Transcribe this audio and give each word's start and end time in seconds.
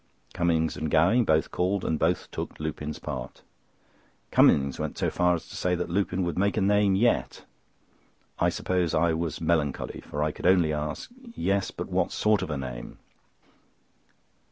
Cummings 0.33 0.75
and 0.75 0.89
Gowing 0.89 1.25
both 1.25 1.51
called, 1.51 1.85
and 1.85 1.99
both 1.99 2.31
took 2.31 2.59
Lupin's 2.59 2.97
part. 2.97 3.43
Cummings 4.31 4.79
went 4.79 4.97
so 4.97 5.11
far 5.11 5.35
as 5.35 5.47
to 5.49 5.55
say 5.55 5.75
that 5.75 5.91
Lupin 5.91 6.23
would 6.23 6.39
make 6.39 6.57
a 6.57 6.61
name 6.61 6.95
yet. 6.95 7.45
I 8.39 8.49
suppose 8.49 8.95
I 8.95 9.13
was 9.13 9.39
melancholy, 9.39 10.01
for 10.01 10.23
I 10.23 10.31
could 10.31 10.47
only 10.47 10.73
ask: 10.73 11.11
"Yes, 11.35 11.69
but 11.69 11.89
what 11.89 12.11
sort 12.11 12.41
of 12.41 12.49
a 12.49 12.57
name?" 12.57 12.97